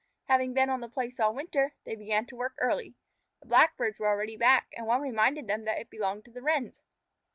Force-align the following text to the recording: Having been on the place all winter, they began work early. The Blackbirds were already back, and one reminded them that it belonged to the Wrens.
Having 0.23 0.55
been 0.55 0.71
on 0.71 0.79
the 0.79 0.89
place 0.89 1.19
all 1.19 1.35
winter, 1.35 1.75
they 1.83 1.93
began 1.95 2.25
work 2.31 2.55
early. 2.57 2.95
The 3.39 3.45
Blackbirds 3.45 3.99
were 3.99 4.07
already 4.07 4.35
back, 4.35 4.73
and 4.75 4.87
one 4.87 4.99
reminded 5.01 5.47
them 5.47 5.63
that 5.65 5.77
it 5.77 5.91
belonged 5.91 6.25
to 6.25 6.31
the 6.31 6.41
Wrens. 6.41 6.79